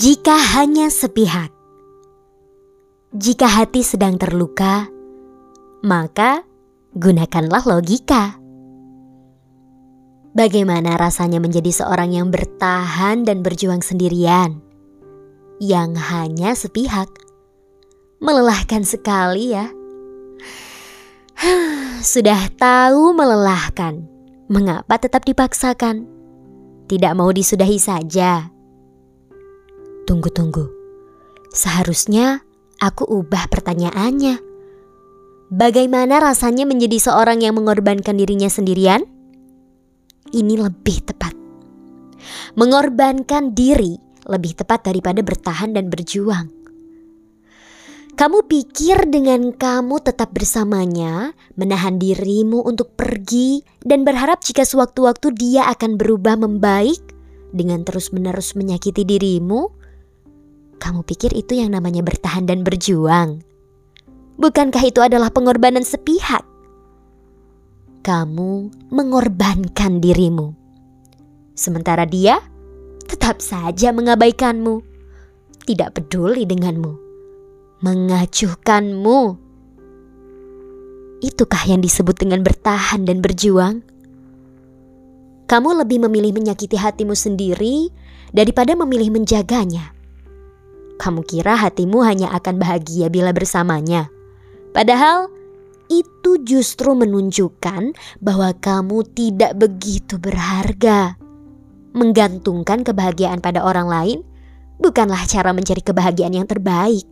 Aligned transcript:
Jika 0.00 0.32
hanya 0.56 0.88
sepihak, 0.88 1.52
jika 3.12 3.44
hati 3.44 3.84
sedang 3.84 4.16
terluka, 4.16 4.88
maka 5.84 6.40
gunakanlah 6.96 7.60
logika. 7.68 8.40
Bagaimana 10.32 10.96
rasanya 10.96 11.36
menjadi 11.36 11.84
seorang 11.84 12.16
yang 12.16 12.32
bertahan 12.32 13.28
dan 13.28 13.44
berjuang 13.44 13.84
sendirian, 13.84 14.64
yang 15.60 15.92
hanya 15.92 16.56
sepihak? 16.56 17.12
Melelahkan 18.24 18.88
sekali, 18.88 19.52
ya. 19.52 19.68
Sudah 22.00 22.48
tahu 22.56 23.12
melelahkan, 23.12 24.00
mengapa 24.48 24.96
tetap 24.96 25.28
dipaksakan? 25.28 26.08
Tidak 26.88 27.12
mau 27.12 27.28
disudahi 27.28 27.76
saja 27.76 28.59
Tunggu-tunggu. 30.10 30.66
Seharusnya 31.54 32.42
aku 32.82 33.06
ubah 33.06 33.46
pertanyaannya. 33.46 34.42
Bagaimana 35.54 36.18
rasanya 36.18 36.66
menjadi 36.66 36.98
seorang 36.98 37.46
yang 37.46 37.54
mengorbankan 37.54 38.18
dirinya 38.18 38.50
sendirian? 38.50 39.06
Ini 40.34 40.58
lebih 40.58 41.06
tepat. 41.06 41.30
Mengorbankan 42.58 43.54
diri 43.54 43.94
lebih 44.26 44.58
tepat 44.58 44.90
daripada 44.90 45.22
bertahan 45.22 45.78
dan 45.78 45.86
berjuang. 45.86 46.50
Kamu 48.18 48.50
pikir 48.50 49.14
dengan 49.14 49.54
kamu 49.54 50.02
tetap 50.02 50.34
bersamanya, 50.34 51.38
menahan 51.54 52.02
dirimu 52.02 52.66
untuk 52.66 52.98
pergi, 52.98 53.62
dan 53.86 54.02
berharap 54.02 54.42
jika 54.42 54.66
sewaktu-waktu 54.66 55.38
dia 55.38 55.70
akan 55.70 55.94
berubah 55.94 56.34
membaik 56.34 56.98
dengan 57.54 57.86
terus-menerus 57.86 58.58
menyakiti 58.58 59.06
dirimu? 59.06 59.79
Kamu 60.80 61.04
pikir 61.04 61.36
itu 61.36 61.60
yang 61.60 61.76
namanya 61.76 62.00
bertahan 62.00 62.48
dan 62.48 62.64
berjuang? 62.64 63.44
Bukankah 64.40 64.80
itu 64.80 65.04
adalah 65.04 65.28
pengorbanan 65.28 65.84
sepihak? 65.84 66.40
Kamu 68.00 68.72
mengorbankan 68.88 70.00
dirimu, 70.00 70.56
sementara 71.52 72.08
dia 72.08 72.40
tetap 73.04 73.44
saja 73.44 73.92
mengabaikanmu, 73.92 74.80
tidak 75.68 76.00
peduli 76.00 76.48
denganmu, 76.48 76.96
mengacuhkanmu. 77.84 79.36
Itukah 81.20 81.68
yang 81.68 81.84
disebut 81.84 82.16
dengan 82.16 82.40
bertahan 82.40 83.04
dan 83.04 83.20
berjuang? 83.20 83.84
Kamu 85.44 85.84
lebih 85.84 86.08
memilih 86.08 86.40
menyakiti 86.40 86.80
hatimu 86.80 87.12
sendiri 87.12 87.92
daripada 88.32 88.72
memilih 88.72 89.12
menjaganya. 89.12 89.99
Kamu 91.00 91.24
kira 91.24 91.56
hatimu 91.56 92.04
hanya 92.04 92.28
akan 92.36 92.60
bahagia 92.60 93.08
bila 93.08 93.32
bersamanya. 93.32 94.12
Padahal 94.76 95.32
itu 95.88 96.44
justru 96.44 96.92
menunjukkan 96.92 97.96
bahwa 98.20 98.52
kamu 98.60 99.08
tidak 99.16 99.56
begitu 99.56 100.20
berharga. 100.20 101.16
Menggantungkan 101.96 102.84
kebahagiaan 102.84 103.40
pada 103.40 103.64
orang 103.64 103.88
lain 103.88 104.18
bukanlah 104.76 105.24
cara 105.24 105.56
mencari 105.56 105.80
kebahagiaan 105.80 106.36
yang 106.36 106.46
terbaik. 106.46 107.08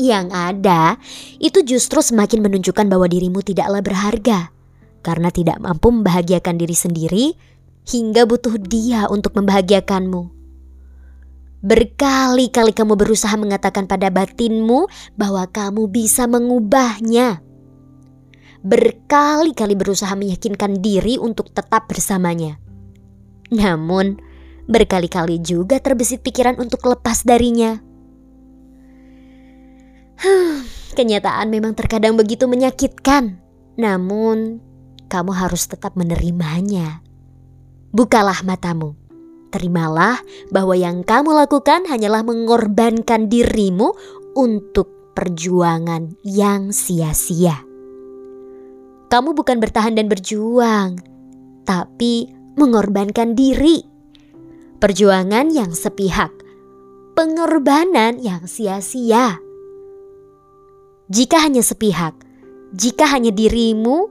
Yang 0.00 0.26
ada, 0.32 0.96
itu 1.42 1.60
justru 1.66 2.00
semakin 2.00 2.40
menunjukkan 2.40 2.86
bahwa 2.88 3.10
dirimu 3.10 3.44
tidaklah 3.44 3.84
berharga 3.84 4.54
karena 5.02 5.28
tidak 5.34 5.58
mampu 5.58 5.90
membahagiakan 5.90 6.54
diri 6.56 6.76
sendiri 6.78 7.24
hingga 7.84 8.24
butuh 8.24 8.56
dia 8.62 9.10
untuk 9.10 9.34
membahagiakanmu. 9.36 10.41
Berkali-kali 11.62 12.74
kamu 12.74 12.98
berusaha 12.98 13.38
mengatakan 13.38 13.86
pada 13.86 14.10
batinmu 14.10 14.90
bahwa 15.14 15.46
kamu 15.46 15.86
bisa 15.86 16.26
mengubahnya. 16.26 17.38
Berkali-kali 18.66 19.78
berusaha 19.78 20.10
meyakinkan 20.18 20.82
diri 20.82 21.22
untuk 21.22 21.54
tetap 21.54 21.86
bersamanya. 21.86 22.58
Namun, 23.54 24.18
berkali-kali 24.66 25.38
juga 25.38 25.78
terbesit 25.78 26.26
pikiran 26.26 26.58
untuk 26.58 26.82
lepas 26.82 27.22
darinya. 27.22 27.78
Kenyataan 30.98 31.46
memang 31.46 31.78
terkadang 31.78 32.18
begitu 32.18 32.50
menyakitkan. 32.50 33.38
Namun, 33.78 34.58
kamu 35.06 35.30
harus 35.30 35.70
tetap 35.70 35.94
menerimanya. 35.94 37.06
Bukalah 37.94 38.42
matamu 38.42 39.01
Terimalah 39.52 40.16
bahwa 40.48 40.72
yang 40.72 41.04
kamu 41.04 41.36
lakukan 41.36 41.84
hanyalah 41.84 42.24
mengorbankan 42.24 43.28
dirimu 43.28 43.92
untuk 44.32 45.12
perjuangan 45.12 46.16
yang 46.24 46.72
sia-sia. 46.72 47.60
Kamu 49.12 49.36
bukan 49.36 49.60
bertahan 49.60 49.92
dan 49.92 50.08
berjuang, 50.08 50.96
tapi 51.68 52.32
mengorbankan 52.56 53.36
diri. 53.36 53.84
Perjuangan 54.80 55.52
yang 55.52 55.76
sepihak, 55.76 56.32
pengorbanan 57.12 58.18
yang 58.24 58.48
sia-sia. 58.48 59.36
Jika 61.12 61.44
hanya 61.44 61.60
sepihak, 61.60 62.16
jika 62.72 63.04
hanya 63.04 63.28
dirimu, 63.28 64.08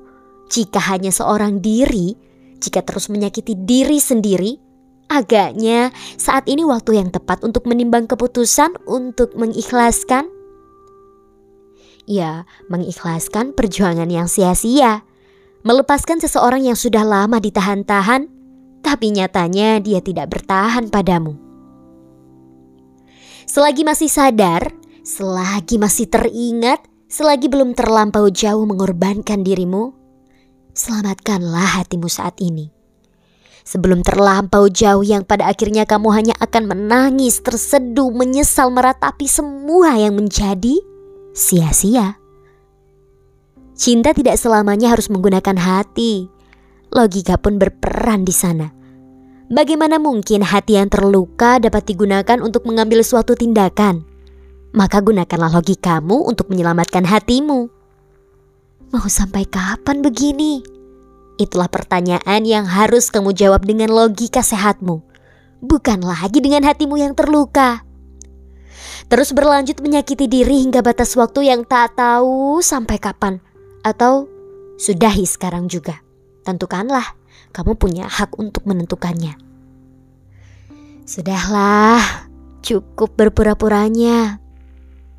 jika 0.54 0.78
hanya 0.94 1.10
seorang 1.10 1.66
diri, 1.66 2.14
jika 2.62 2.86
terus 2.86 3.10
menyakiti 3.10 3.58
diri 3.58 3.98
sendiri, 3.98 4.71
Agaknya 5.12 5.92
saat 6.16 6.48
ini 6.48 6.64
waktu 6.64 6.96
yang 6.96 7.12
tepat 7.12 7.44
untuk 7.44 7.68
menimbang 7.68 8.08
keputusan 8.08 8.80
untuk 8.88 9.36
mengikhlaskan. 9.36 10.32
Ya, 12.08 12.48
mengikhlaskan 12.72 13.52
perjuangan 13.52 14.08
yang 14.08 14.32
sia-sia. 14.32 15.04
Melepaskan 15.68 16.24
seseorang 16.24 16.64
yang 16.64 16.80
sudah 16.80 17.04
lama 17.04 17.44
ditahan-tahan, 17.44 18.32
tapi 18.80 19.12
nyatanya 19.12 19.84
dia 19.84 20.00
tidak 20.00 20.32
bertahan 20.32 20.88
padamu. 20.88 21.36
Selagi 23.52 23.84
masih 23.84 24.08
sadar, 24.08 24.72
selagi 25.04 25.76
masih 25.76 26.08
teringat, 26.08 26.88
selagi 27.12 27.52
belum 27.52 27.76
terlampau 27.76 28.32
jauh 28.32 28.64
mengorbankan 28.64 29.44
dirimu, 29.44 29.92
selamatkanlah 30.72 31.84
hatimu 31.84 32.08
saat 32.08 32.40
ini 32.40 32.81
sebelum 33.64 34.02
terlampau 34.06 34.68
jauh 34.68 35.06
yang 35.06 35.26
pada 35.26 35.50
akhirnya 35.50 35.86
kamu 35.86 36.10
hanya 36.14 36.36
akan 36.40 36.70
menangis, 36.70 37.42
terseduh, 37.42 38.10
menyesal 38.14 38.70
meratapi 38.74 39.26
semua 39.26 39.98
yang 39.98 40.18
menjadi 40.18 40.80
sia-sia. 41.32 42.22
Cinta 43.78 44.14
tidak 44.14 44.38
selamanya 44.38 44.94
harus 44.94 45.10
menggunakan 45.10 45.58
hati. 45.58 46.30
Logika 46.94 47.40
pun 47.42 47.58
berperan 47.58 48.28
di 48.28 48.36
sana. 48.36 48.70
Bagaimana 49.52 50.00
mungkin 50.00 50.46
hati 50.46 50.80
yang 50.80 50.88
terluka 50.88 51.60
dapat 51.60 51.84
digunakan 51.90 52.40
untuk 52.40 52.64
mengambil 52.64 53.04
suatu 53.04 53.36
tindakan? 53.36 54.08
Maka 54.72 55.04
gunakanlah 55.04 55.52
logikamu 55.52 56.24
untuk 56.24 56.48
menyelamatkan 56.48 57.04
hatimu. 57.04 57.68
Mau 58.96 59.08
sampai 59.08 59.44
kapan 59.48 60.00
begini? 60.00 60.64
Itulah 61.42 61.74
pertanyaan 61.74 62.46
yang 62.46 62.70
harus 62.70 63.10
kamu 63.10 63.34
jawab 63.34 63.66
dengan 63.66 63.90
logika 63.90 64.46
sehatmu, 64.46 65.02
bukan 65.58 66.06
lagi 66.06 66.38
dengan 66.38 66.62
hatimu 66.62 67.02
yang 67.02 67.18
terluka. 67.18 67.82
Terus 69.10 69.34
berlanjut 69.34 69.82
menyakiti 69.82 70.30
diri 70.30 70.62
hingga 70.62 70.86
batas 70.86 71.18
waktu 71.18 71.50
yang 71.50 71.66
tak 71.66 71.98
tahu 71.98 72.62
sampai 72.62 73.02
kapan, 73.02 73.42
atau 73.82 74.30
sudahi 74.78 75.26
sekarang 75.26 75.66
juga. 75.66 75.98
Tentukanlah, 76.46 77.18
kamu 77.58 77.74
punya 77.74 78.06
hak 78.06 78.38
untuk 78.38 78.70
menentukannya. 78.70 79.34
Sudahlah, 81.10 82.30
cukup 82.62 83.18
berpura-puranya. 83.18 84.38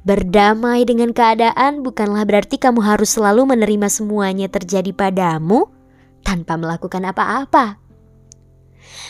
Berdamai 0.06 0.86
dengan 0.86 1.10
keadaan 1.10 1.82
bukanlah 1.82 2.22
berarti 2.22 2.62
kamu 2.62 2.78
harus 2.78 3.10
selalu 3.18 3.58
menerima 3.58 3.90
semuanya 3.90 4.46
terjadi 4.46 4.94
padamu 4.94 5.81
tanpa 6.22 6.56
melakukan 6.56 7.02
apa-apa. 7.04 7.82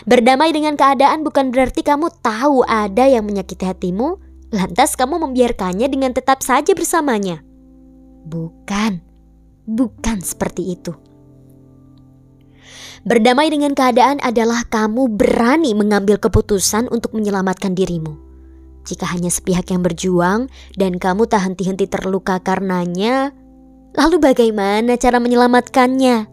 Berdamai 0.04 0.50
dengan 0.50 0.74
keadaan 0.74 1.22
bukan 1.22 1.54
berarti 1.54 1.86
kamu 1.86 2.10
tahu 2.20 2.66
ada 2.66 3.06
yang 3.06 3.22
menyakiti 3.22 3.62
hatimu, 3.62 4.18
lantas 4.50 4.98
kamu 4.98 5.22
membiarkannya 5.22 5.86
dengan 5.86 6.12
tetap 6.12 6.42
saja 6.42 6.74
bersamanya. 6.74 7.40
Bukan, 8.26 9.00
bukan 9.64 10.18
seperti 10.20 10.74
itu. 10.74 10.92
Berdamai 13.02 13.50
dengan 13.50 13.74
keadaan 13.74 14.22
adalah 14.22 14.62
kamu 14.70 15.18
berani 15.18 15.74
mengambil 15.74 16.22
keputusan 16.22 16.86
untuk 16.94 17.18
menyelamatkan 17.18 17.74
dirimu. 17.74 18.14
Jika 18.86 19.10
hanya 19.10 19.30
sepihak 19.30 19.70
yang 19.74 19.82
berjuang 19.82 20.46
dan 20.78 20.98
kamu 21.02 21.26
tak 21.26 21.46
henti-henti 21.46 21.90
terluka 21.90 22.38
karenanya, 22.38 23.34
lalu 23.98 24.22
bagaimana 24.22 24.94
cara 24.98 25.18
menyelamatkannya? 25.18 26.31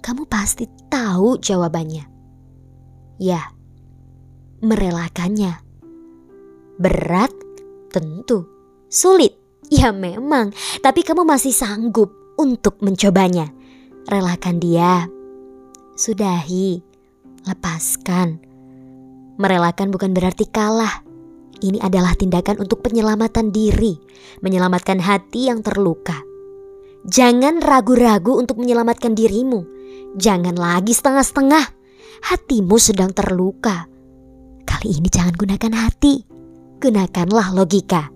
Kamu 0.00 0.28
pasti 0.28 0.66
tahu 0.88 1.38
jawabannya. 1.40 2.04
Ya, 3.16 3.52
merelakannya. 4.60 5.60
Berat? 6.76 7.32
Tentu. 7.88 8.44
Sulit? 8.92 9.32
Ya 9.72 9.90
memang, 9.90 10.54
tapi 10.84 11.02
kamu 11.02 11.26
masih 11.26 11.50
sanggup 11.50 12.12
untuk 12.38 12.78
mencobanya. 12.84 13.50
Relakan 14.06 14.62
dia. 14.62 15.10
Sudahi. 15.98 16.78
Lepaskan. 17.48 18.38
Merelakan 19.40 19.90
bukan 19.90 20.14
berarti 20.14 20.46
kalah. 20.46 21.02
Ini 21.56 21.80
adalah 21.80 22.12
tindakan 22.12 22.60
untuk 22.60 22.84
penyelamatan 22.84 23.48
diri, 23.48 23.96
menyelamatkan 24.44 25.00
hati 25.00 25.48
yang 25.48 25.64
terluka. 25.64 26.20
Jangan 27.06 27.64
ragu-ragu 27.64 28.36
untuk 28.36 28.60
menyelamatkan 28.60 29.16
dirimu. 29.16 29.75
Jangan 30.16 30.56
lagi 30.56 30.96
setengah-setengah. 30.96 31.64
Hatimu 32.24 32.80
sedang 32.80 33.12
terluka. 33.12 33.84
Kali 34.64 34.96
ini 34.96 35.12
jangan 35.12 35.36
gunakan 35.36 35.72
hati, 35.76 36.24
gunakanlah 36.80 37.52
logika. 37.52 38.08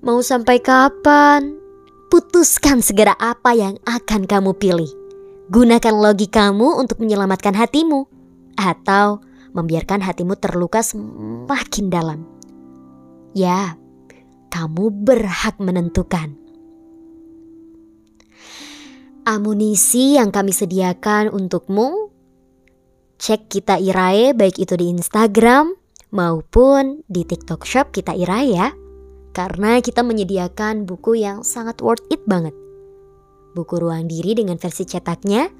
Mau 0.00 0.24
sampai 0.24 0.64
kapan? 0.64 1.60
Putuskan 2.08 2.80
segera 2.80 3.12
apa 3.20 3.52
yang 3.52 3.76
akan 3.84 4.24
kamu 4.24 4.56
pilih. 4.56 4.88
Gunakan 5.52 5.94
logikamu 5.94 6.80
untuk 6.80 7.04
menyelamatkan 7.04 7.52
hatimu, 7.52 8.08
atau 8.56 9.20
membiarkan 9.52 10.00
hatimu 10.00 10.40
terluka 10.40 10.80
semakin 10.80 11.86
dalam. 11.92 12.24
Ya, 13.36 13.76
kamu 14.48 15.04
berhak 15.04 15.60
menentukan. 15.60 16.45
Amunisi 19.26 20.14
yang 20.14 20.30
kami 20.30 20.54
sediakan 20.54 21.34
untukmu, 21.34 22.14
cek 23.18 23.50
kita 23.50 23.74
Irae 23.74 24.30
baik 24.30 24.62
itu 24.62 24.78
di 24.78 24.86
Instagram 24.86 25.74
maupun 26.14 27.02
di 27.10 27.26
TikTok 27.26 27.66
Shop 27.66 27.90
kita 27.90 28.14
Irae 28.14 28.54
ya. 28.54 28.70
Karena 29.34 29.82
kita 29.82 30.06
menyediakan 30.06 30.86
buku 30.86 31.18
yang 31.18 31.42
sangat 31.42 31.82
worth 31.82 32.06
it 32.14 32.22
banget. 32.30 32.54
Buku 33.58 33.82
ruang 33.82 34.06
diri 34.06 34.38
dengan 34.38 34.62
versi 34.62 34.86
cetaknya 34.86 35.50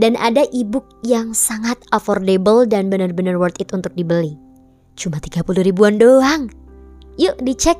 dan 0.00 0.16
ada 0.16 0.48
ebook 0.56 0.88
yang 1.04 1.36
sangat 1.36 1.76
affordable 1.92 2.64
dan 2.64 2.88
benar-benar 2.88 3.36
worth 3.36 3.60
it 3.60 3.68
untuk 3.76 3.92
dibeli. 4.00 4.32
Cuma 4.96 5.20
30 5.20 5.44
ribuan 5.60 6.00
doang. 6.00 6.48
Yuk 7.20 7.36
dicek 7.44 7.76